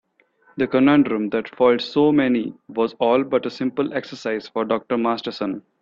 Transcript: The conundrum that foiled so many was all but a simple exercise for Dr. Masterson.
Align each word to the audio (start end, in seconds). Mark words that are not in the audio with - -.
The 0.57 0.65
conundrum 0.65 1.29
that 1.29 1.55
foiled 1.55 1.79
so 1.81 2.11
many 2.11 2.55
was 2.67 2.95
all 2.95 3.23
but 3.23 3.45
a 3.45 3.51
simple 3.51 3.93
exercise 3.93 4.47
for 4.47 4.65
Dr. 4.65 4.97
Masterson. 4.97 5.61